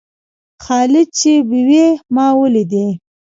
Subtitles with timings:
[0.63, 2.87] خالد چې بېوى؛ ما وليدئ.